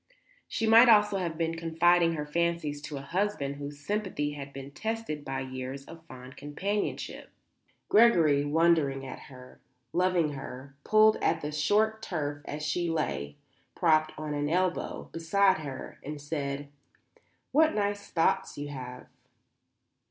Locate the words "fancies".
2.25-2.81